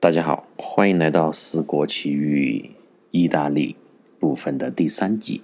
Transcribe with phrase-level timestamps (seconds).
[0.00, 2.70] 大家好，欢迎来到《四国奇遇
[3.10, 3.76] 意大利》
[4.18, 5.42] 部分的第三集。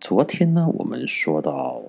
[0.00, 1.82] 昨天呢，我们说到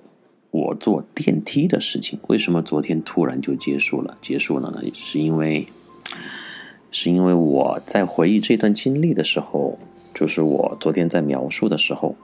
[0.52, 4.18] 我坐电梯的事情，为什么昨天突然就结束了？
[4.22, 4.84] 结束了呢？
[4.94, 5.66] 是因为
[6.92, 9.80] 是因为我在回忆这段经历的时候，
[10.14, 12.14] 就是我昨天在描述的时候，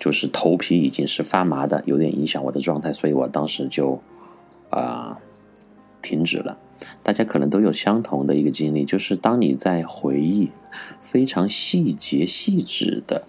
[0.00, 4.02] 就是头皮已经是发麻的，有点影响我的状态，所以我当时就
[4.70, 5.20] 啊
[6.02, 6.58] 停止了。
[7.02, 10.50] 大家可能都有相同的一个经历，就是当你在回忆
[11.00, 13.26] 非常细节细致的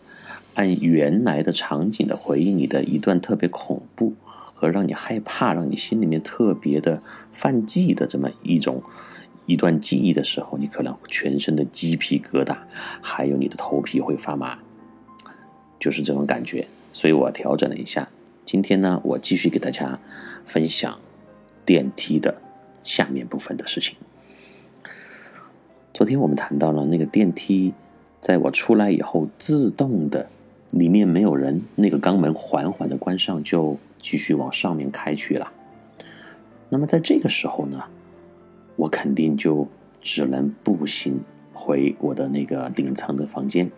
[0.56, 4.14] 按原来的场景的回忆你的一段特别恐怖
[4.54, 8.84] 和让你害怕、让你心里面特别的犯忌的这么一种
[9.46, 12.56] 一段记忆的时候，你可能全身的鸡皮疙瘩，
[13.02, 14.60] 还有你的头皮会发麻，
[15.80, 16.68] 就是这种感觉。
[16.94, 18.10] 所以我调整了一下，
[18.46, 19.98] 今天呢，我继续给大家
[20.46, 21.00] 分享
[21.66, 22.51] 电梯的。
[22.82, 23.96] 下面部分的事情。
[25.94, 27.74] 昨天我们谈到了那个电梯，
[28.20, 30.28] 在我出来以后自动的，
[30.72, 35.52] 里面没有人，那个肛门缓缓的关上，就继续往上面开去了。
[36.70, 37.84] 那么在这个时候呢，
[38.76, 39.68] 我肯定就
[40.00, 41.20] 只能步行
[41.54, 43.70] 回我的那个顶层的房间。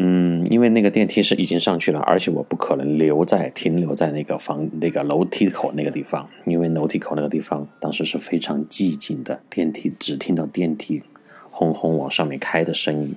[0.00, 11.02] 嗯，因为那个电梯是已经上去了，而且我不可能留在停留在那个房那个楼梯口那个地方，因为楼梯口那个地方当时是非常寂静的，电梯只听到电梯
[11.50, 13.12] 轰轰往上面开的声音。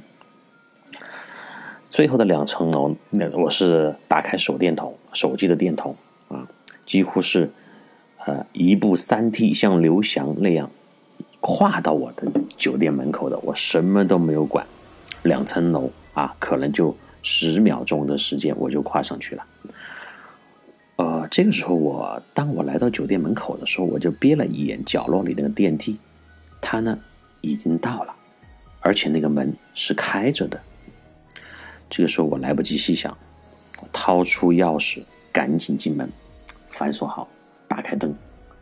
[1.91, 5.95] 最后的两层楼，那我是打开手电筒，手机的电筒
[6.29, 6.47] 啊，
[6.87, 7.51] 几乎是
[8.25, 10.71] 呃一步三梯，像刘翔那样
[11.41, 12.23] 跨到我的
[12.57, 14.65] 酒店门口的，我什么都没有管，
[15.21, 15.91] 两层楼。
[16.13, 19.45] 啊，可能就十秒钟的时间，我就跨上去了。
[20.97, 25.97] 呃，这个时候我当我来到酒店门口的时候，我就瞥了一眼角落里那个电梯，
[26.59, 26.97] 它呢
[27.39, 28.13] 已经到了，
[28.81, 30.59] 而且那个门是开着的。
[31.89, 33.17] 这个时候我来不及细想，
[33.79, 36.07] 我掏出钥匙，赶紧进门，
[36.69, 37.27] 反锁好，
[37.67, 38.13] 打开灯，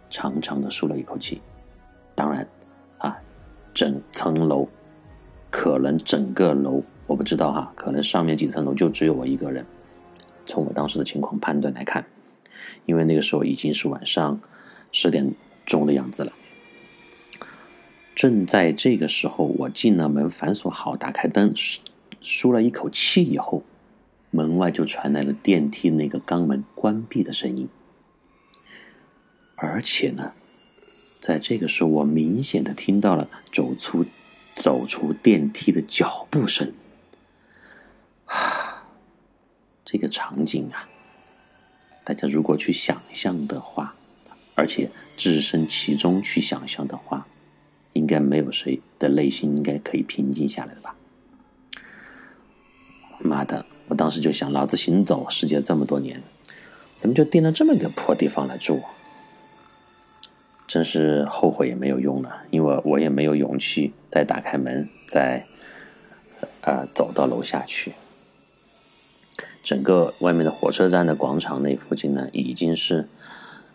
[0.09, 1.41] 长长的舒了一口气。
[2.15, 2.47] 当然，
[2.99, 3.17] 啊，
[3.73, 4.67] 整层楼，
[5.49, 6.81] 可能整个楼。
[7.09, 9.65] 我不知道哈，可能上面几层楼就只有我一个人。
[10.45, 12.05] 从我当时的情况判断来看，
[12.85, 14.39] 因为那个时候已经是晚上
[14.91, 15.33] 十点
[15.65, 16.31] 钟的样子了。
[18.13, 21.51] 正在这个时候，我进了门，反锁好，打开灯，
[22.21, 23.63] 舒了一口气以后，
[24.29, 27.67] 门外就传来了电梯那个钢门关闭的声音。
[29.55, 30.33] 而且呢，
[31.19, 34.05] 在这个时候，我明显的听到了走出
[34.53, 36.71] 走出电梯的脚步声。
[38.25, 38.85] 啊，
[39.91, 40.87] 这个场景啊，
[42.03, 43.95] 大家如果去想象的话，
[44.53, 47.25] 而且置身其中去想象的话，
[47.93, 50.95] 应该没有谁的内心应该可以平静下来的吧？
[53.17, 53.65] 妈的！
[53.87, 56.21] 我当时就想，老子行走世界这么多年，
[56.95, 58.83] 怎么就定了这么一个破地方来住？
[60.67, 65.47] 真是后悔也没有用了，因为我也没有勇气再打开门，再
[66.61, 67.95] 呃走到楼下去。
[69.69, 73.07] 整个外面的火车站的广场那附近呢，已经是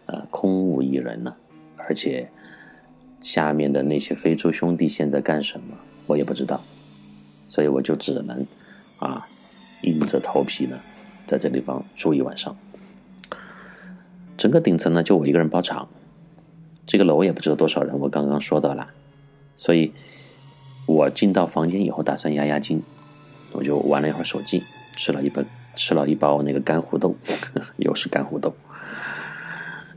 [0.06, 1.37] 呃空无一人了，
[1.77, 2.28] 而且
[3.21, 5.77] 下面的那些非洲兄弟现在干什么，
[6.09, 6.65] 我也不知道，
[7.47, 8.44] 所以我就只能
[8.99, 9.28] 啊
[9.82, 10.81] 硬着头皮呢，
[11.27, 12.56] 在这地方住一晚上。
[14.37, 15.88] 整个顶层呢，就我一个人包场，
[16.84, 18.88] 这个楼也不知道多少人，我刚刚说到了，
[19.55, 19.93] 所以
[20.87, 22.82] 我进到房间以后，打算压压惊，
[23.53, 24.65] 我就玩了一会儿手机，
[24.97, 25.47] 吃了一本。
[25.76, 27.16] 吃了一包那个干胡豆，
[27.78, 28.54] 又是干胡豆，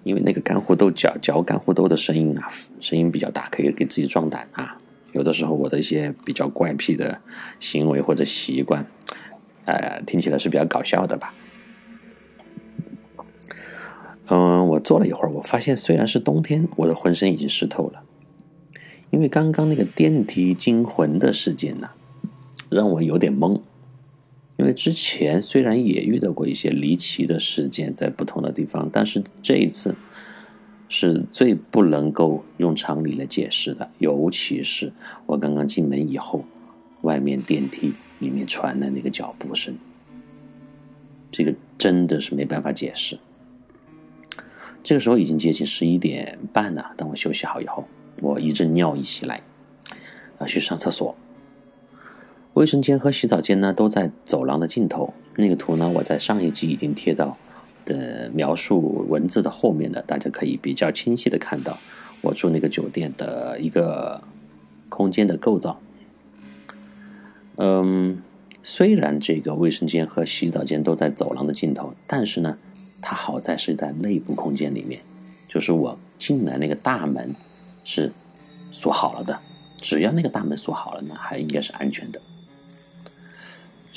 [0.03, 2.47] 因为那个干胡豆嚼嚼干胡豆的声音啊，
[2.79, 4.77] 声音比较大，可以给自己壮胆啊。
[5.13, 7.21] 有的时候我的一些比较怪癖的
[7.59, 8.85] 行为或者习惯，
[9.65, 11.33] 呃，听起来是比较搞笑的吧。
[14.29, 18.03] 嗯，我坐了一会儿，我发现虽然是冬天，我的浑身已经湿透了，
[19.09, 21.91] 因为刚刚那个电梯惊魂的事件呢，
[22.69, 23.61] 让我有点懵。
[24.57, 29.95] 因为之前虽然也遇到过一些离奇的事件，在不同的地方，但是这一次
[30.89, 33.91] 是最不能够用常理来解释的。
[33.99, 34.91] 尤其是
[35.27, 36.43] 我刚刚进门以后，
[37.01, 39.77] 外面电梯里面传来那个脚步声，
[41.29, 43.19] 这个真的是没办法解释。
[44.81, 47.87] 这个时候已经接近十一点半了，当我休息好以后，
[48.21, 49.43] 我一阵尿意袭来，
[50.39, 51.15] 要去上厕所。
[52.57, 55.13] 卫生间和洗澡间呢，都在走廊的尽头。
[55.35, 57.37] 那个图呢，我在上一集已经贴到
[57.85, 61.77] 的描述文字的后面的，大家可以比较清晰的看到
[62.19, 64.19] 我住那个酒店的一个
[64.89, 65.79] 空间的构造。
[67.57, 68.23] 嗯，
[68.63, 72.57] 虽然这个卫生间和洗澡间都在走廊的尽头，但是呢，
[73.03, 74.99] 它好在是在内部空间里面，
[75.47, 77.35] 就是我进来那个大门
[77.83, 78.11] 是
[78.71, 79.37] 锁好了的，
[79.77, 82.19] 只要那个大门锁好了呢，还应该是安全的。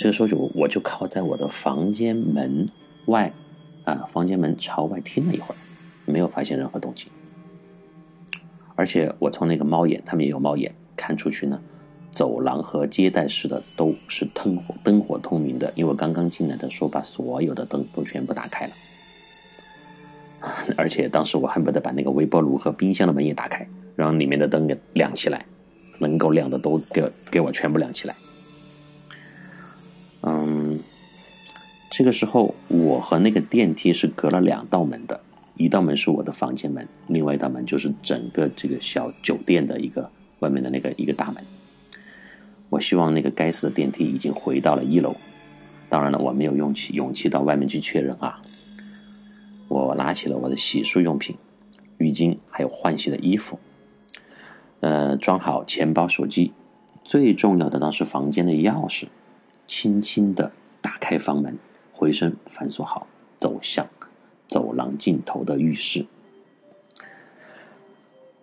[0.00, 2.66] 这个时候就我就靠在我的房间门
[3.04, 3.30] 外，
[3.84, 5.56] 啊，房间门朝外听了一会儿，
[6.06, 7.12] 没有发现任何动静，
[8.76, 11.60] 而且我从那个猫眼，他们也有猫眼，看出去呢。
[12.10, 18.72] 走廊和接待室的都是灯火灯火通明的，因为我刚刚进来的时候把所有的灯都全部打开了，
[20.78, 25.44] 而且当时我恨不得把那个微波炉和冰箱的门也打开，让里面的灯给亮起来，
[25.98, 28.14] 能够亮的都给给我全部亮起来。
[30.22, 30.80] 嗯，
[31.90, 35.20] 这个时候我和那个电梯是隔了两道门的，
[35.56, 41.44] 一道门是我的房间门，另外一道门就是整个这个小酒店的一个外面的那个一个大门。
[42.68, 45.16] 我希望那个该死的电梯已经回到了一楼。
[45.88, 48.40] 当然了，我没有勇气勇气到外面去确认啊。
[49.66, 51.36] 我拿起了我的洗漱用品、
[51.98, 53.58] 浴巾，还有换洗的衣服，
[54.80, 56.52] 呃，装好钱包、手机，
[57.02, 59.06] 最重要的当是房间的钥匙，
[59.70, 60.50] 轻轻的
[60.80, 61.56] 打开房门，
[61.92, 63.06] 回身反锁好，
[63.38, 63.86] 走向
[64.48, 66.06] 走廊尽头的浴室。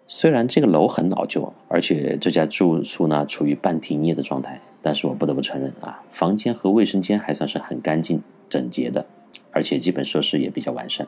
[0.07, 9.05] 虽然这个楼很老旧，而且这家住宿呢处于半停业的状态，但是我不得不承认啊，房间和卫生间还算是很干净整洁的，
[9.51, 11.05] 而且基本设施也比较完善。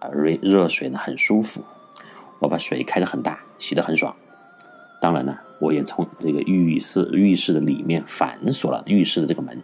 [0.00, 1.64] 啊，热热水呢很舒服，
[2.40, 4.14] 我把水开的很大，洗的很爽。
[5.00, 9.62] 当然呢，我也从这个浴室浴室的里面反锁了浴室的这个门，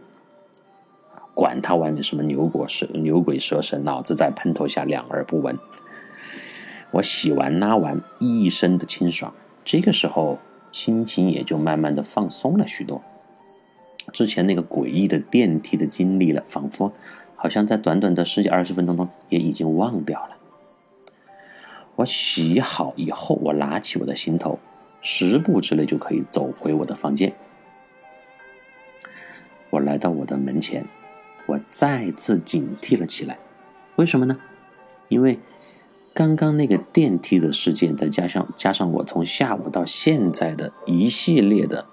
[1.34, 5.58] 管他外面什么牛鬼蛇牛鬼蛇神，老子在喷头下两耳不闻。
[6.92, 9.34] 我洗完拉完，一身的清爽。
[9.62, 10.38] 这个时候，
[10.72, 13.02] 心情也就慢慢的放松了许多。
[14.12, 16.92] 之前那个诡异的电梯的经历了，仿佛
[17.34, 20.36] 好像在短短的十几二十分钟中，也已经忘掉了。
[21.96, 24.58] 我洗好以后，我拿起我的行头，
[25.06, 27.32] 十步之内就可以走回我的房间。
[29.70, 30.84] 我来到我的门前，
[31.46, 33.38] 我再次警惕了起来。
[33.94, 34.36] 为什么呢？
[35.08, 35.38] 因为。
[36.18, 41.84] 刚刚那个电梯的事件，再加上加上我从下午到现在的一系列的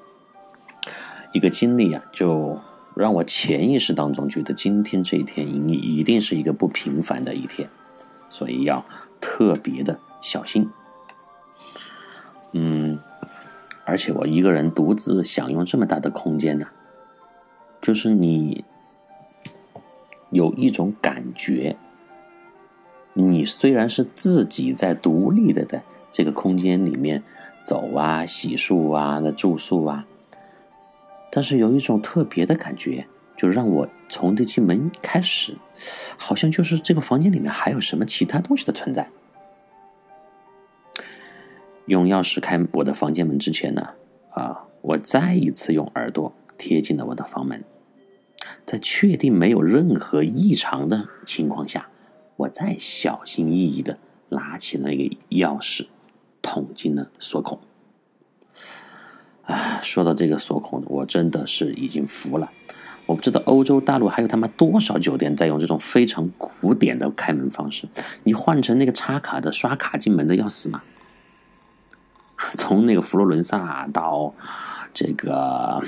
[1.34, 2.58] 一个经历啊，就
[2.96, 7.68] 让我潜意识当中觉得今天这一天一一定是一个不平凡的一天，
[8.30, 8.86] 所以要
[9.20, 10.70] 特别的小心。
[12.54, 13.00] 嗯，
[13.86, 16.68] 而且我一个人独自享用这么大的空间呢，
[17.82, 18.64] 就是你
[20.30, 21.76] 有一种感觉。
[23.16, 27.22] 你虽然是自己在独立的在这个空间里面
[27.64, 30.06] 走啊、洗漱啊、那住宿啊，
[31.32, 33.06] 但是有一种特别的感觉，
[33.38, 35.56] 就让我从这进门开始，
[36.18, 39.08] 好像就是这个房间里面还有什么其他东西的存在。
[41.86, 43.90] 用钥匙开我的房间门之前呢，
[44.32, 47.64] 啊，我再一次用耳朵贴近了我的房门，
[48.66, 51.88] 在确定没有任何异常的情况下。
[52.36, 54.00] 我再小心翼翼的
[54.30, 55.86] 拿起那个钥匙，
[56.42, 57.60] 捅进了锁孔。
[59.44, 62.52] 啊，说到这个锁孔，我真的是已经服了。
[63.06, 67.88] 我不知道欧洲大陆还有他妈多少酒店在用这种非常古典的开门方式。
[68.24, 70.82] 你换成那个插卡的、刷卡进门的要死吗？
[72.58, 74.34] 从那个佛罗伦萨到
[74.94, 75.84] 这个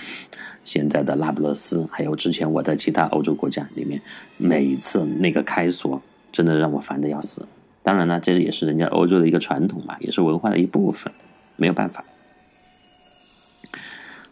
[0.63, 4.01] 现在的那不勒斯，还有之前我在其他欧洲国家里面，
[4.37, 6.01] 每一次那个开锁。
[6.31, 7.47] 真的让我烦的要死。
[7.81, 11.13] 当然了，这也是人家欧洲的一个传统嘛，也是文化的一部分，
[11.55, 12.03] 没有办法。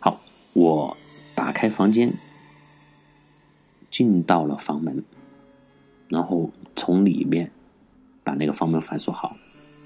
[0.02, 0.20] 好，
[0.52, 0.98] 我
[1.34, 2.14] 打开房间，
[3.90, 5.02] 进到了房门，
[6.10, 7.50] 然后从里面
[8.22, 9.38] 把那个房门反锁好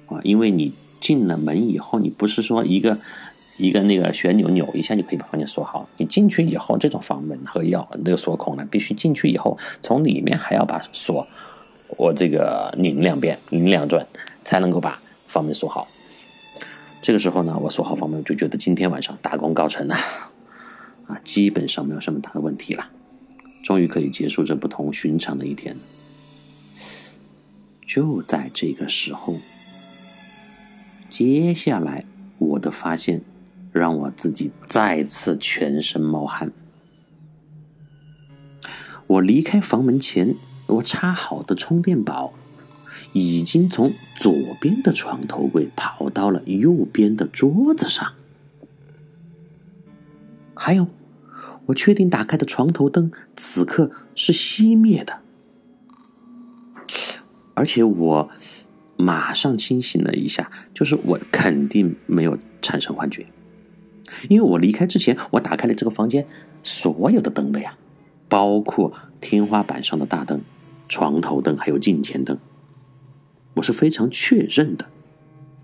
[0.08, 0.20] 啊。
[0.24, 2.98] 因为你进了门以后，你不是说一个
[3.58, 5.88] 一个那个旋钮扭一下就可以把房间锁好。
[5.98, 11.28] 你进去以后，这种房门和钥那个锁孔呢，必须进去以后，从里面还要把锁。
[11.96, 14.06] 我这个拧两遍，拧两转，
[14.44, 15.88] 才能够把房门锁好。
[17.02, 19.96] 这个时候呢，我锁好房门，就觉得今天晚上大功告成了，
[21.06, 22.90] 啊，基本上没有什么大的问题了，
[23.64, 25.78] 终于可以结束这不同寻常的一天。
[27.86, 29.38] 就在这个时候，
[31.18, 32.06] 接下来
[32.38, 33.24] 我的发现
[33.72, 36.52] 让我自己再次全身冒汗。
[39.08, 40.36] 我离开房门前。
[40.68, 42.34] 我插好的充电宝，
[43.14, 44.32] 已经从左
[44.62, 48.14] 边的床头柜跑到了右边的桌子上。
[50.54, 50.88] 还有，
[51.68, 55.22] 我确定打开的床头灯此刻是熄灭的，
[57.56, 58.30] 而且我
[58.98, 63.26] 马上清醒了一下，就是我肯定没有产生幻觉，
[64.28, 66.28] 因为我离开之前，我打开了这个房间
[66.64, 67.78] 所有的灯的呀，
[68.28, 70.42] 包括天花板上的大灯。
[70.90, 72.38] 床头灯还有镜前灯，
[73.56, 74.86] 我是非常确认的，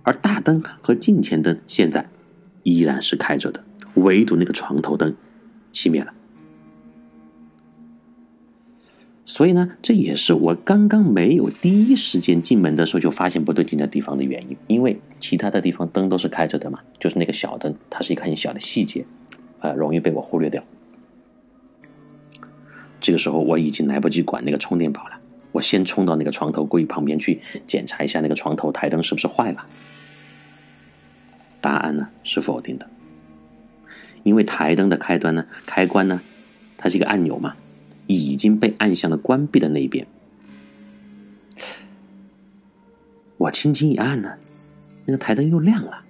[0.02, 2.10] 而大灯和镜前灯现在
[2.64, 3.64] 依然是开着的，
[3.94, 5.16] 唯独那个床头灯
[5.72, 6.14] 熄灭了。
[9.26, 19.06] 所以呢，这也是我刚刚没有第一时间进门的时候就发现不对劲的地方的原因，因为其他的地方灯都是开着的嘛，就是那个小灯，它是一个很小的细节，
[19.60, 20.62] 呃，容易被我忽略掉。
[23.00, 25.22] 这个时候我已经来不及管那个充电宝了，
[25.54, 29.66] 我先冲到那个床头柜旁边去检查一下那个床头台灯是不是坏了。
[31.62, 32.90] 答案呢是否定的，
[34.24, 36.22] 因为台灯的开端呢，开关呢，
[36.76, 37.56] 它是一个按钮嘛，
[38.08, 40.08] 已经被按向了关闭的那一边。
[43.38, 44.38] 我轻轻一按呢，
[45.06, 46.04] 那个台灯又亮了，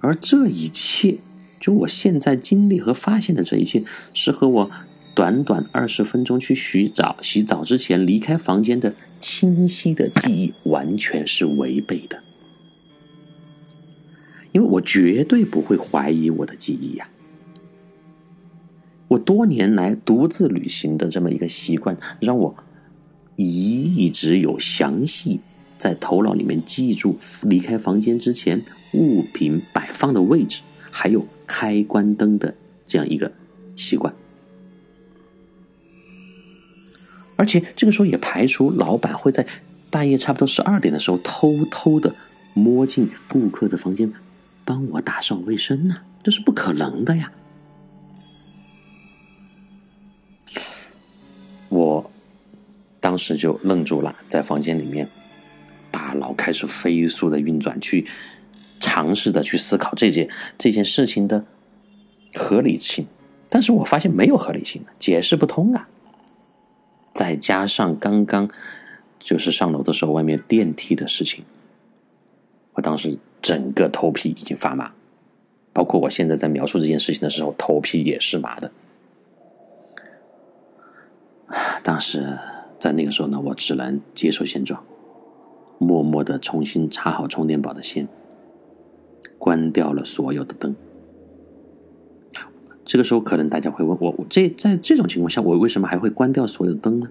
[0.00, 1.18] 而这一切，
[1.60, 4.70] 就我现在经历和发现的这一切，是和我。
[5.12, 12.22] 短短二十分钟去洗澡，洗澡之前离开房间的清晰的记忆完全是违背的，
[14.52, 17.10] 因为我绝对不会怀疑我的记忆呀。
[19.10, 22.54] 我多年来独自旅行的这么一个习惯，让我
[23.34, 25.40] 一直有详细
[25.76, 28.62] 在头脑里面记住离开房间之前
[28.94, 30.62] 物品摆放的位置，
[30.92, 32.54] 还有开关灯的
[32.86, 33.32] 这样一个
[33.74, 34.14] 习惯。
[37.34, 39.44] 而且这个时候也排除老板会在
[39.90, 42.14] 半夜差不多十二点的时候偷偷的
[42.54, 44.12] 摸进顾客的房间
[44.64, 47.32] 帮我打扫卫生呢，这是不可能的呀！
[53.20, 55.08] 时就愣住了，在房间里面，
[55.90, 58.06] 大脑开始飞速的运转，去
[58.80, 61.44] 尝试的去思考这件这件事情的
[62.34, 63.06] 合理性，
[63.48, 65.88] 但是我发现没有合理性，解释不通啊！
[67.12, 68.48] 再加上刚刚
[69.18, 71.44] 就是上楼的时候，外面电梯的事情，
[72.72, 74.92] 我当时整个头皮已经发麻，
[75.72, 78.72] 包括我现在在描述这件事情的时候，头皮也是麻的。
[81.82, 82.38] 当时
[82.80, 84.82] 在那个时候呢，我只能接受现状，
[85.78, 88.08] 默默的重新插好充电宝的线，
[89.38, 90.74] 关掉了所有的灯。
[92.84, 97.08] 这个时候，可能大家会问我：我这在这种情况下，我为什么还会关掉所有的灯呢？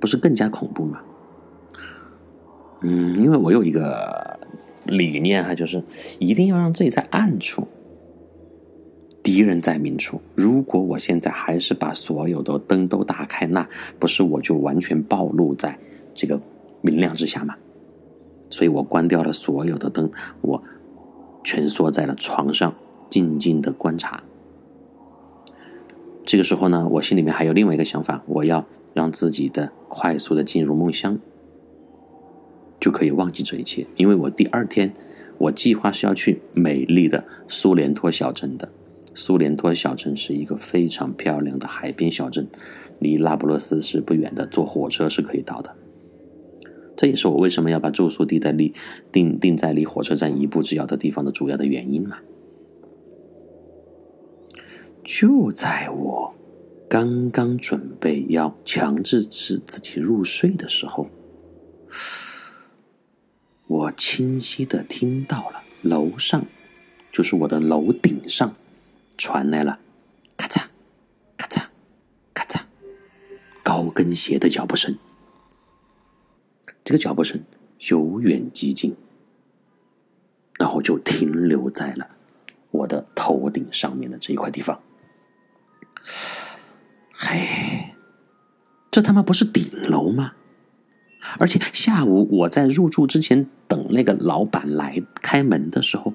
[0.00, 1.00] 不是更加恐怖吗？
[2.82, 4.38] 嗯，因为我有一个
[4.84, 5.82] 理念哈，就是
[6.18, 7.66] 一定要让自己在暗处，
[9.28, 10.22] 敌人在明处。
[10.34, 13.68] 如果我现在还是把所有的灯都打开，那
[13.98, 15.78] 不是我就完全暴露在
[16.14, 16.40] 这个
[16.80, 17.54] 明亮之下吗？
[18.48, 20.62] 所以我关掉了所有的灯，我
[21.44, 22.74] 蜷缩在了床上，
[23.10, 24.24] 静静的观察。
[26.24, 31.18] 这个时候呢，我心里面还有另外一个想法，我要让自己的快速的进入梦乡，
[32.80, 33.86] 就可以忘记这一切。
[33.98, 34.90] 因为我第二天，
[35.36, 38.70] 我计划是要去美丽的苏联托小镇的。
[39.18, 42.46] 苏联托小镇是一个非常漂亮的海边小镇，
[43.00, 45.74] 离拉布洛斯是不远的，坐火车是可以到的。
[46.96, 48.72] 这也是我为什么要把住宿地在离
[49.10, 52.18] 定定在离火车站一步之遥的地方的主要的原因嘛。
[55.02, 56.32] 就在我
[56.88, 61.08] 刚刚准备要强制自自己入睡的时候，
[63.66, 66.46] 我清晰的听到了楼上，
[67.10, 68.54] 就是我的楼顶上，
[69.18, 69.80] 传来了
[70.36, 70.62] 咔嚓、
[71.36, 71.64] 咔嚓、
[72.32, 72.60] 咔嚓
[73.62, 74.96] 高跟鞋的脚步声。
[76.84, 77.42] 这个脚步声
[77.90, 78.96] 由远及近，
[80.58, 82.08] 然后就停留在了
[82.70, 84.80] 我的头顶上面的这一块地方。
[87.12, 87.94] 嘿，
[88.90, 90.32] 这他妈不是顶楼吗？
[91.40, 96.14] 而且下午我在入住之前等那个老板来开门的时候，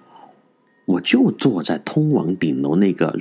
[0.85, 3.17] 我就坐在通往顶楼那个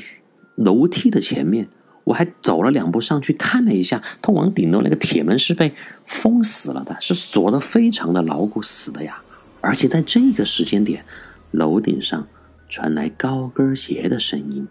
[0.56, 1.68] 楼梯的前面，
[2.04, 5.72] 我还走了两步上去看了一下，通往顶楼那个铁门是被
[6.04, 9.22] 封死了的，是锁的非常的牢固死的呀。
[9.60, 11.04] 而且在这个时间点，
[11.52, 12.26] 楼顶上
[12.68, 14.66] 传来高跟鞋的声音。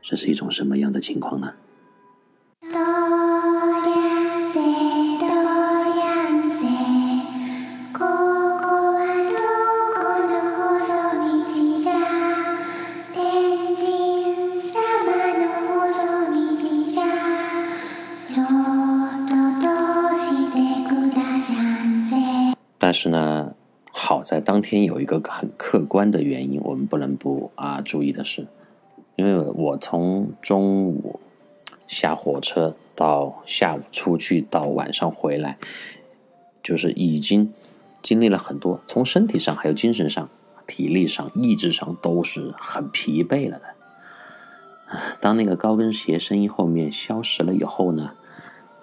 [0.00, 1.52] 这是一种什么样的情况呢？
[22.92, 23.54] 但是呢，
[23.90, 28.46] 好在当天有一个很客观的原因，我们不能不啊注意的是，
[29.16, 31.18] 因为我从中午
[31.88, 35.56] 下火车到下午出去到晚上回来，
[36.62, 37.54] 就是已经
[38.02, 40.28] 经历了很多，从身体上还有精神上。
[40.66, 43.64] 体力上、意志上都是很疲惫了的。
[45.18, 48.12] 当那个高跟鞋声音后面消失了以后呢，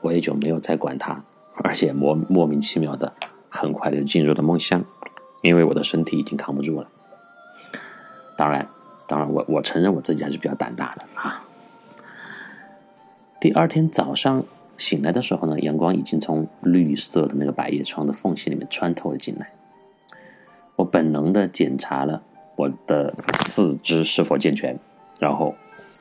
[0.02, 1.24] 我也就没有再管它，
[1.64, 3.14] 而且莫莫名其妙的，
[3.50, 4.86] 很快的就进入了梦乡，
[5.42, 6.88] 因为我的身体已经扛不住了。
[8.38, 8.70] 当然，
[9.08, 11.44] 当然，我我承认我自己还是比较胆大的啊。
[13.40, 14.44] 第二天早上
[14.78, 19.52] 醒来的时候呢，阳光已经从绿色的那个百叶窗的缝隙里面穿透了进来。
[20.78, 22.24] 我本能的检查了
[22.56, 24.78] 我的四肢是否健全，
[25.20, 25.56] 然后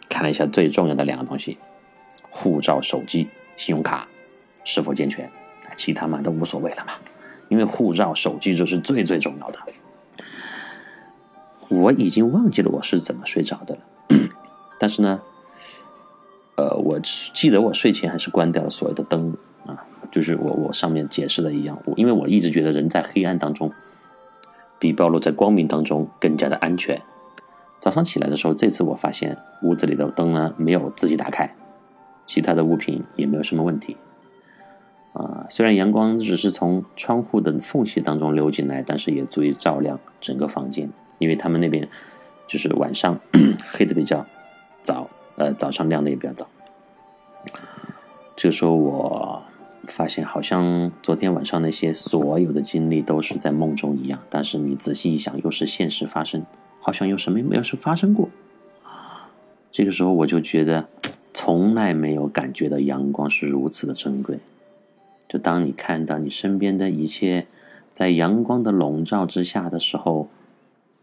[0.08, 1.58] 看了一下最重要的两个东西：
[2.30, 4.06] 护照、手机、信用卡
[4.64, 5.30] 是否健全。
[5.76, 6.94] 其他嘛都无所谓了嘛，
[7.48, 9.58] 因为护照、手机这是最最重要的。
[11.68, 13.80] 我已经忘记了我是怎么睡着的了，
[14.78, 15.20] 但是呢，
[16.56, 19.36] 呃，我记得我睡前还是关掉了所有的灯
[19.66, 23.72] 啊，就是我我上面解释的一样，因为我一直觉得人在黑暗当中。
[24.80, 27.02] 比暴露在光明当中更加的安全。
[27.80, 31.52] 早上起来的时候，这次我发现屋子里的灯呢没有自己打开，
[32.24, 33.96] 其他的物品也没有什么问题。
[35.48, 41.88] 虽然阳光只是从窗户的缝隙当中流进来，但是也足以照亮整个房间，因为他们那边
[42.46, 43.18] 就是晚上
[43.72, 44.26] 黑的比较
[44.82, 46.48] 早，呃，早上亮的也比较早。
[48.36, 49.42] 这个时候我。
[49.86, 56.44] 发现好像昨天晚上那些所有的经历都是在梦中一样，但是你仔细一想，又是现实发生，
[56.82, 58.28] 好像又什么没有是发生过。
[59.72, 60.88] 这个时候我就觉得，
[61.32, 64.40] 从来没有感觉到阳光是如此的珍贵。
[65.28, 67.46] 就当你看到你身边的一切
[67.92, 70.30] 在阳光的笼罩之下的时候，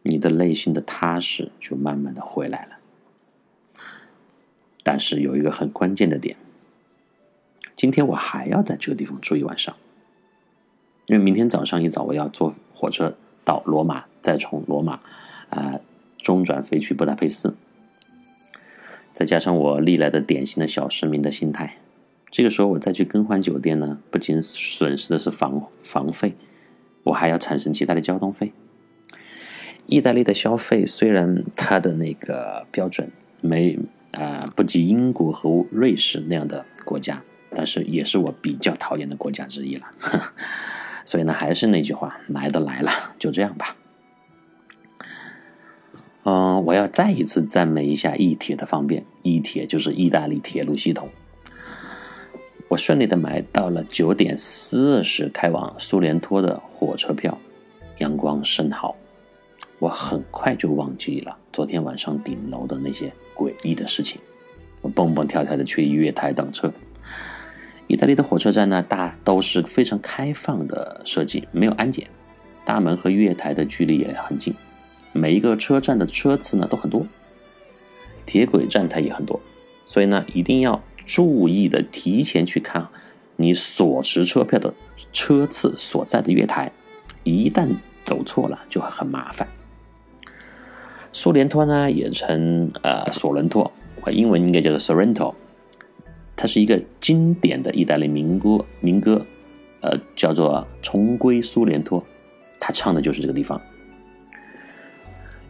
[0.02, 2.78] 你的内心的踏实就慢慢的回来了。
[4.84, 6.36] 但是有一个很关键的点。
[7.76, 9.76] 今天我还要在这个地方住一晚上，
[11.08, 15.02] 因为明天早上一早我要坐火车到罗马，再从罗马
[15.50, 15.80] 啊
[16.18, 17.56] 中转飞去布达佩斯。
[19.12, 21.78] 再加上我历来的典型的小市民的心态，
[22.36, 26.36] 这个时候我再去更换酒店呢，不仅损失的是房房费，
[27.04, 28.52] 我还要产生其他的交通费。
[29.86, 33.80] 意大利的消费虽然它的那个标准没
[34.12, 37.24] 啊不及英国和瑞士那样的国家。
[37.58, 39.88] 但是也是我比较讨厌的国家之一了，
[41.06, 43.78] 所以呢，还是那句话，来都来了，就这样吧。
[46.24, 51.08] 嗯，我要再一次赞美一下意铁的方便，意铁就是意大利铁路系统。
[52.68, 57.38] 我顺利的买到了九点四十开往苏联托的火车票，
[58.00, 58.96] 阳光甚好，
[59.78, 64.20] 我很快就忘记了昨天晚上顶楼的那些诡异的事情，
[64.82, 66.72] 我蹦蹦跳跳的去月台等车。
[67.86, 72.08] 意大利的火车站呢，大都是非常开放的设计，没有安检，
[72.66, 74.52] 大门和月台的距离也很近，
[75.14, 77.06] 每一个车站的车次呢都很多，
[78.26, 79.40] 铁轨站台也很多，
[79.86, 82.88] 所以呢一定要注意的提前去看
[83.36, 84.74] 你所持车票的
[85.14, 86.72] 车次所在的月台，
[87.24, 87.70] 一旦
[88.04, 89.48] 走错了就会很麻烦。
[91.12, 93.72] 苏联托呢也称呃索伦托，
[94.12, 95.34] 英文应该叫做 Sorrento。
[96.36, 99.26] 它是一个经典的意大利民歌，民歌，
[99.80, 102.02] 呃，叫做《重归苏联托》，
[102.60, 103.62] 他唱的就是这个地方，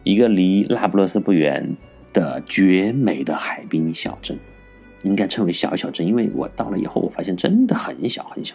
[0.04, 1.76] 一个离那不勒斯不远
[2.12, 4.38] 的绝美的海滨小镇，
[5.02, 8.54] 应该称为小小镇，因为我到了以后，我发现真的很小很小。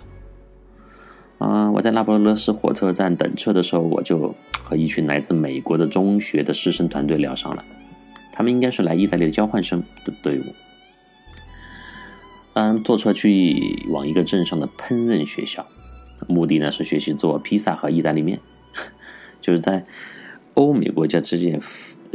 [1.37, 7.65] 啊，我在那不勒斯火车站等车的时候，我就和一群来自美国的中学的师生团队聊上了，
[8.31, 10.43] 他们应该是来意大利的交换生的队伍。
[12.53, 15.65] 嗯，坐车去往一个镇上的烹饪学校，
[16.27, 18.39] 目的呢是学习做披萨和意大利面。
[19.41, 19.85] 就是在
[20.53, 21.59] 欧美国家之间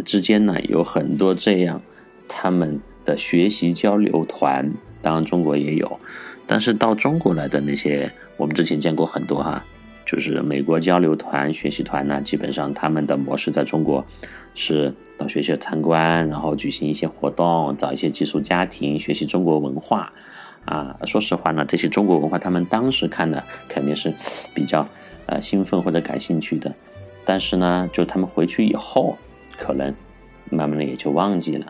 [0.04, 1.82] 之间呢，有很多这样
[2.28, 5.98] 他们的学习交流团，当然中国也有。
[6.46, 9.64] 但是到中国来的那些，我们之前见过很多哈，
[10.04, 14.04] 就是美国交流团、学习团呢，基本上他们的模式在中国
[14.54, 20.12] 是到学校参观，然后举行一些活动，找一些寄宿家庭学习中国文化。
[20.66, 24.12] 啊，说实话呢，这些中国文化他们当时看的肯定是
[24.52, 24.84] 比较
[25.26, 26.74] 呃兴奋或者感兴趣的，
[27.24, 29.16] 但是呢，就他们回去以后，
[29.56, 29.94] 可能
[30.50, 31.66] 慢慢的也就忘记了。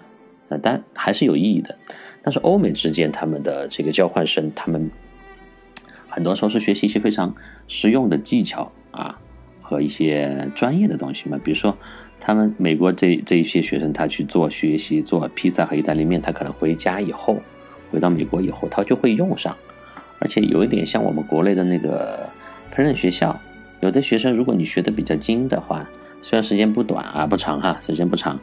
[0.48, 1.76] 啊，但还是有意义的。
[2.22, 4.90] 但是欧美之间他们的这个交换生，他们
[6.08, 7.34] 很多时候是学习一些非常
[7.68, 9.18] 实用的技巧啊
[9.60, 11.38] 和一些专业的东西嘛。
[11.44, 11.76] 比如说，
[12.18, 17.40] 他们美国这这一些学生，他去做学习做披萨和意大利面，他可能回家以后，
[17.92, 19.56] 回到美国以后，他就会用上。
[20.18, 22.28] 而且有一点像我们国内的那个
[22.74, 23.38] 烹饪学校，
[23.80, 25.88] 有的学生如果你学的比较精的话，
[26.26, 28.36] 虽然时间不短啊不长哈，时间不长，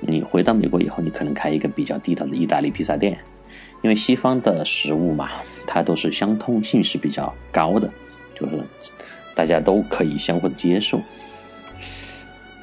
[0.00, 3.16] 你回到美国以后，你可能开一个比较地道的意大利披萨店，
[3.82, 5.28] 因为西方的食物嘛，
[5.64, 7.88] 它都是相通性是比较高的，
[8.34, 8.64] 就是
[9.32, 11.00] 大家都可以相互的接受。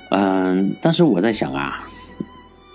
[0.10, 1.86] 嗯，但是我在想啊，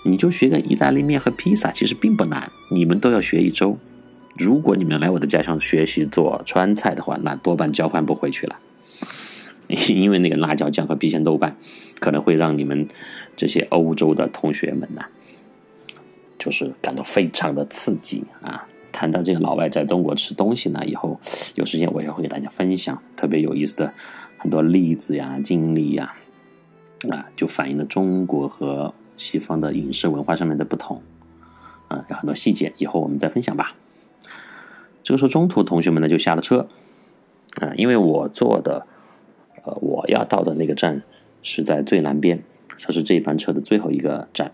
[0.02, 3.76] 你就学个意大利面和披萨，其实并不难，你们都要学一周。
[4.38, 8.56] 如果你们来我的家乡学习做川菜的话，那多半交换不回去了，
[9.88, 11.56] 因为那个辣椒酱和郫县豆瓣
[11.98, 12.86] 可能会让你们
[13.34, 15.02] 这些欧洲的同学们呢，
[16.38, 18.68] 就是感到非常的刺激啊！
[18.92, 21.18] 谈到这个老外在中国吃东西呢，以后
[21.54, 23.94] 有时间我也会给大家分享特别有意思的
[24.36, 26.14] 很多例子呀、经历呀，
[27.08, 31.00] 啊，就反映了中国和西方的饮食文化上面的不同
[31.88, 33.74] 啊，有很多细节，以后我们再分享吧。
[35.02, 36.68] 这个时候，中途同学们呢就下了车，
[37.62, 38.86] 啊，因为我坐的，
[39.64, 41.02] 呃，我要到的那个站
[41.42, 42.42] 是在最南边，
[42.80, 44.52] 它是这班车的最后一个站。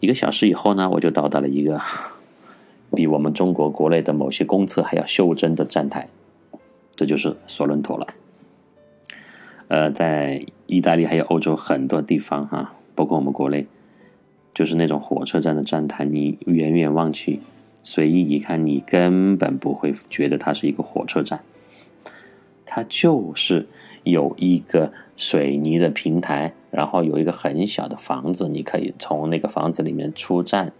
[0.00, 1.80] 一个小时以后呢，我就到达了一个
[2.94, 6.08] 比我们中国国内的某些公厕还要袖珍的站台，
[6.92, 8.06] 这就是索伦托了。
[9.68, 13.66] 呃，在意大利还有欧洲很多地方哈，包括我们国内，
[14.54, 17.40] 就是那种火车站的站台，你远远望去。
[17.82, 21.42] 随意一看，你根本不会觉得它是一个火车站，
[22.70, 23.66] 它就是
[24.04, 30.72] 有一个水泥的平台，然后有一个很小的房子，你可以从那个房子里面出站，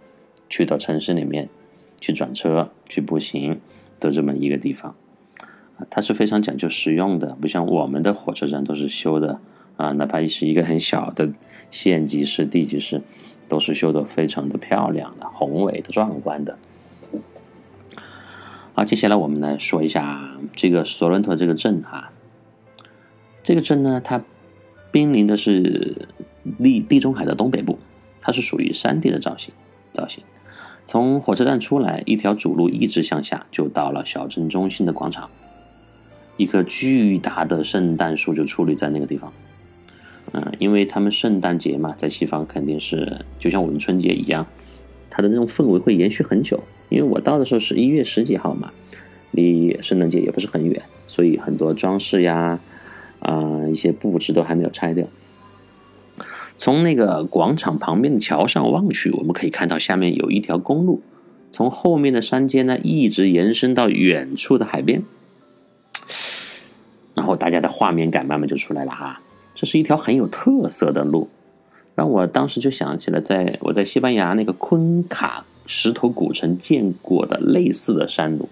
[0.47, 1.49] 去到城市里面
[1.99, 3.59] 去转车、去步行
[3.99, 4.95] 的这么一个地方。
[5.89, 9.39] 它是非常讲究实用的，不像我们的火车站都是修的
[9.75, 11.31] 啊，哪怕是一个很小的
[11.71, 13.01] 县级市、地级市，
[13.47, 16.59] 都是修的非常的漂亮的、宏伟的、壮观的。
[18.79, 22.13] 好，接下来我们来说一下这个索伦托这个镇啊。
[23.43, 24.23] 这个镇呢，它
[24.89, 26.07] 濒临的是
[26.63, 27.77] 地地中海的东北部，
[28.21, 29.53] 它是属于山地的造型。
[29.91, 30.23] 造型
[30.85, 35.29] 从火车站出来，一条主路一直向下，就到了小镇中心的广场。
[36.37, 39.33] 一棵巨大的圣诞树就矗立在那个地方。
[40.31, 44.47] 嗯，因为他们圣诞节嘛，在西方肯定是就像我们春节一样，
[45.09, 46.63] 它的那种氛围会延续很久。
[46.89, 48.71] 因为我到的时候是一月十几号嘛，
[49.31, 52.59] 离圣诞节也不是很远，所以很多装饰呀，
[53.19, 55.07] 啊一些布置都还没有拆掉。
[56.57, 61.01] 从那个广场旁边的桥上望去，我们可以看到下面有一条公路，
[61.51, 65.03] 从后面的山间呢一直延伸到远处的海边。
[67.13, 69.21] 然后大家的画面感慢慢就出来了哈，
[69.53, 71.29] 这是一条很有特色的路，
[71.93, 75.45] 让我当时就想起了在我在西班牙那个昆卡。
[75.69, 78.49] 石头古城见过的类似的山路，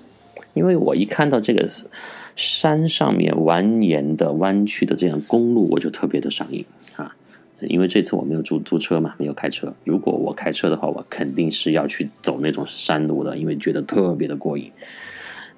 [0.54, 1.68] 因为我一看到这个
[2.36, 6.64] 山上面蜿蜒的弯曲的这样公路，我就特别的上瘾
[6.96, 7.16] 啊！
[7.62, 9.74] 因为这次我没有租租车嘛，没有开车。
[9.84, 14.72] 如果我开车的话，我肯定是要去走那种山路的，因为觉得特别的过瘾。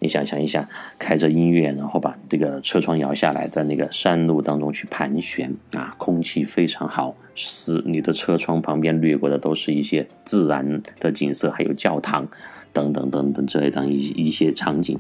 [0.02, 12.26] 你想想一下，开着音乐，然后把这个车窗摇下来，在那个山路当中去盘旋啊，空气非常好，是你的车窗旁边掠过的都是一些自然的景色，还有教堂
[12.72, 14.98] 等等等等这类当一一些场景，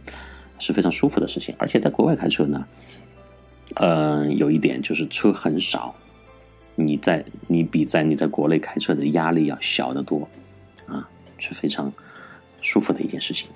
[0.60, 1.56] 是非常舒服的事情。
[1.58, 2.66] 而且在国外开车呢，
[3.76, 5.96] 嗯，有一点就是车很少，
[6.76, 10.28] 你在你比在你在国内开车的压力要小得多
[10.88, 11.08] 啊，
[11.38, 11.90] 是非常
[12.62, 13.48] 舒服的一件事情。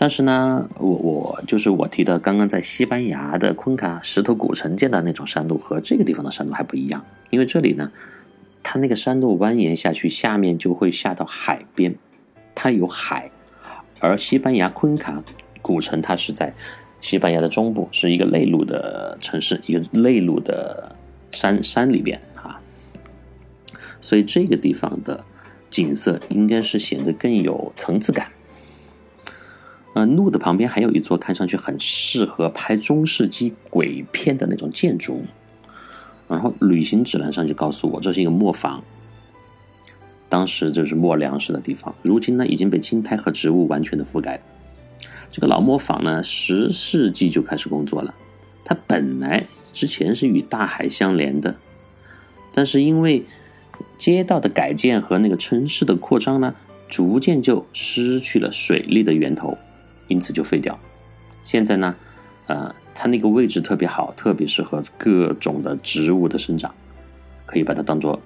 [0.00, 7.90] 但是呢，我我就是我提的刚刚在西班牙的昆卡石头古城见到那种山路和这个地方的山路还不一样，因为这里呢，
[8.62, 11.96] 它那个山路蜿蜒下去，下面就会下到海边，
[12.54, 13.32] 它有海，
[13.98, 15.24] 而西班牙昆卡
[15.60, 16.54] 古城它是在
[17.00, 20.94] 西班牙的中部，是一个内陆的城市，一个内陆的
[21.32, 22.60] 山山里边啊，
[24.00, 25.24] 所以这个地方的
[25.68, 28.28] 景色应该是显得更有层次感。
[29.98, 35.24] 呃，路的旁边还有一座看上去很适合拍中世纪鬼片的那种建筑，
[36.28, 38.80] 然后旅行指南上就告诉我这是一个磨坊，
[40.28, 44.40] 当时就是磨粮食的地方，如今呢已经被青苔和植物完全的覆盖。
[45.32, 48.14] 这个老磨坊呢，十世纪就开始工作了，
[48.64, 51.56] 它本来之前是与大海相连的，
[52.54, 53.24] 但是因为
[53.98, 56.54] 街道的改建和那个城市的扩张呢，
[56.88, 59.58] 逐渐就失去了水利的源头。
[60.08, 60.78] 因此就废掉。
[61.42, 61.94] 现在呢，
[62.46, 66.74] 呃，它那个位置特别好，特别适合各种的植物的生长，
[67.46, 68.20] 可以把它当做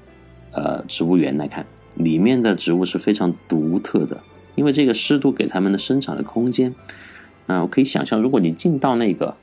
[0.53, 1.67] 呃植物园来看。
[1.97, 4.23] 里面的植物是非常独特的，
[4.55, 6.75] 因为这个湿度给它们的生长的空间。
[7.47, 9.37] 啊，我可以想象，如果你进到那个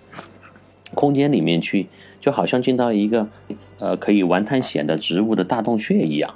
[0.95, 1.87] 空间里面去，
[2.19, 3.29] 就好像进到一个
[3.77, 6.33] 呃可以玩探险的植物的大洞穴一样，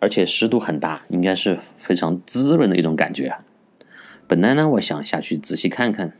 [0.00, 3.36] 而且湿度很大，应该是非常滋润的一种感觉。
[4.28, 6.12] 本来呢，我想下去仔细看看，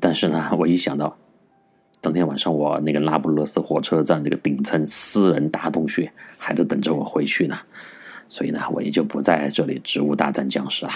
[0.00, 1.18] 但是呢，我一想到
[2.00, 7.58] 当天晚上我那个拉布勒斯火车站这个顶层私人大洞穴还在等着我回去呢，
[8.28, 10.92] 所以呢，我也就不在这里植物大战僵尸了。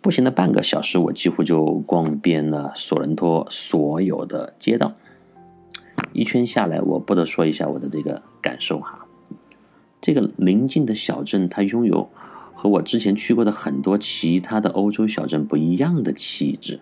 [0.00, 4.94] 步行了半个小时，我几乎就逛遍了索伦托所有的街道。
[6.12, 9.03] 一圈下来，我不得说一下我的这个感受哈。
[10.04, 12.10] 这个邻近的小镇，它拥有
[12.52, 16.80] 和我之前去过的很多其他的欧洲小镇不一样的气质。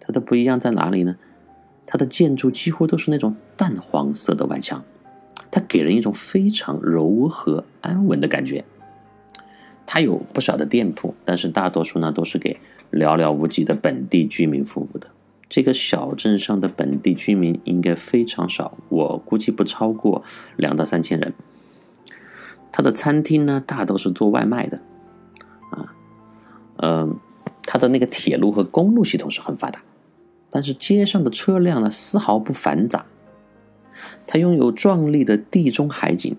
[0.00, 1.18] 它的不一样在哪里呢？
[1.84, 4.82] 它的建筑几乎都是那种淡黄色的外墙，
[5.50, 8.64] 它给人一种非常柔和安稳的感觉。
[9.84, 12.58] 它有不少的店铺，但是大多数呢都是给
[12.90, 15.08] 寥寥无几的本地居民服务的。
[15.50, 20.22] 这个小镇上的本地居民应该非常少，我估计不超过
[20.56, 21.34] 两到三千人。
[22.72, 24.80] 它的餐厅呢大都是做外卖的，
[25.70, 25.94] 啊，
[26.76, 27.16] 嗯，
[27.64, 29.82] 它的那个铁路和公路系统是很发达，
[30.50, 33.04] 但是街上的车辆呢丝毫不繁杂。
[34.26, 36.36] 它拥有壮丽的地中海景，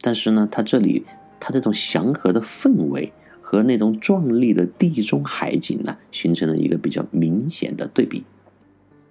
[0.00, 1.04] 但是呢，它这里。
[1.44, 8.22] 它这种祥和的氛围和那种壮丽的地中海景呢，形成了一个比较明显的对比，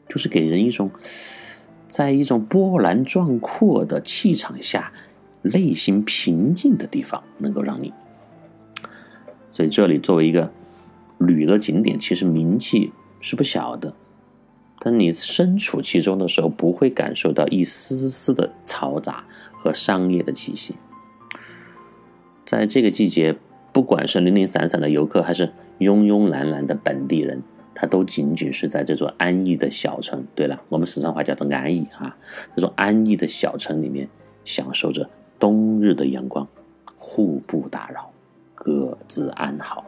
[0.08, 0.90] 就是给人一种
[1.90, 4.94] 在一种波澜壮阔的气场下，
[5.42, 7.94] 内心平静的地方，能够让你。
[9.50, 10.52] 所以这里作为一个
[11.18, 13.94] 旅游景点，其实名气是不小的，
[14.80, 20.76] 但你身处其中的时候，不会感受到一丝丝的嘈杂和商业的气息。
[22.46, 23.36] 在这个季节，
[23.72, 27.42] 不管是零零散散的游客，还是慵慵懒懒的本地人，
[27.74, 30.26] 他都仅仅是在这座安逸的小城。
[30.36, 32.18] 对了，我们四川话叫做安逸啊，
[32.56, 34.10] 这种安逸的小城里面，
[34.44, 35.10] 享受着
[35.42, 36.48] 冬日的阳光，
[36.96, 38.12] 互不打扰，
[38.54, 39.84] 各自安好。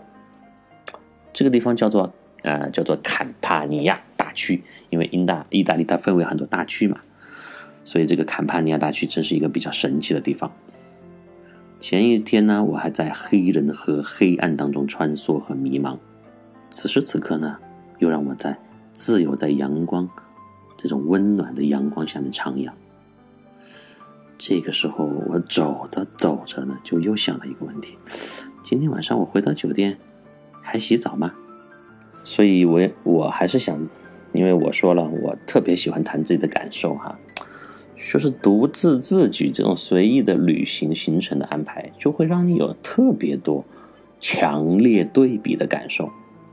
[1.31, 2.11] 这个地方叫做
[2.41, 6.97] 啊，叫做坎帕尼亚大区，因为英大意大利它分为很多大区嘛，
[7.83, 10.51] 所以这个坎帕尼亚大区真是一个比较神奇的地方。
[11.79, 15.99] 前一天呢，我还在黑人和黑暗当中穿梭和迷茫，
[16.71, 17.57] 此时此刻呢，
[17.99, 18.57] 又让我在
[18.91, 20.09] 自由在阳光
[20.75, 22.71] 这种温暖的阳光下面徜徉。
[24.45, 27.97] 这个时候，我走着走着呢，就又想了一个问题：
[28.61, 29.97] 今天晚上我回到酒店
[30.61, 31.31] 还洗澡吗？
[32.25, 33.87] 所以，我我还是想，
[34.33, 37.17] 因为我说了，我特别喜欢谈自己的感受哈。
[38.11, 43.63] 就是独自自举这种随意的旅行行程的安排，就会让你有特别多
[44.19, 46.09] 强烈对比的感受。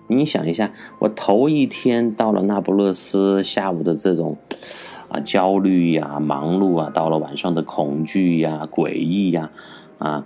[0.06, 4.38] 你想一下，我头一天到了那不勒斯，下午的这种
[5.10, 9.50] 啊焦虑呀、忙碌啊，到了晚上的恐惧呀、诡异呀，
[9.98, 10.24] 啊，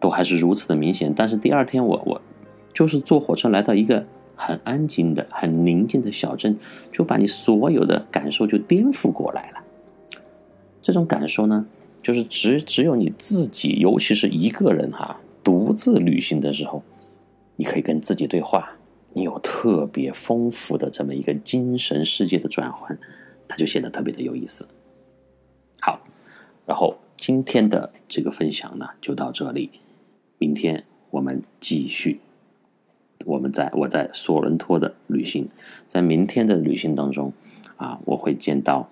[0.00, 1.12] 都还是如此的明显。
[1.14, 2.22] 但是第二天，我我
[2.72, 6.58] 就是坐火车来到一个很安静的、很宁静的小镇，
[6.90, 9.58] 就把你所有的感受就颠覆过来了。
[10.82, 11.66] 这种感受呢，
[12.00, 16.82] 就是只只有你自己，尤其是一个人哈，独自旅行的时候，
[17.56, 18.76] 你可以跟自己对话，
[19.12, 22.98] 你有特别丰富的这么一个精神世界的转换，
[23.50, 24.66] 它就显得特别的有意思。
[25.82, 26.00] 好，
[26.64, 29.70] 然后今天的这个分享呢，就到这里，
[30.38, 32.20] 明天我们继续。
[33.26, 35.48] 我们在我在索伦托的旅行，
[35.88, 37.32] 在明天的旅行当中
[37.76, 38.88] 啊，我会见到。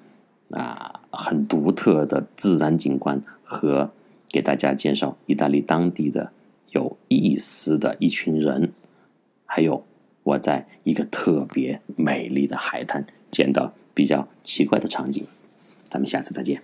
[0.51, 3.91] 啊，很独特的自然景观和
[4.31, 6.33] 给大家介绍意大利当地的
[6.71, 8.73] 有意思的一群人，
[9.45, 9.85] 还有
[10.23, 15.27] 我在一个特别美丽的海滩见到比较奇怪的场景，
[15.89, 16.63] 咱们下次再见。